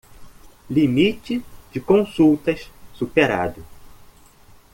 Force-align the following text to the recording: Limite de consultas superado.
Limite 0.75 1.43
de 1.71 1.79
consultas 1.79 2.71
superado. 2.91 3.63